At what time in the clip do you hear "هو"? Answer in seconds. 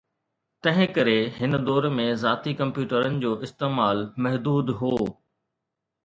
4.79-4.93